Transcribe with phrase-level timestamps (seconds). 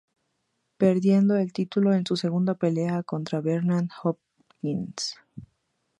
[0.77, 5.15] Perdiendo el título en su segunda pelea contra Bernard Hopkins.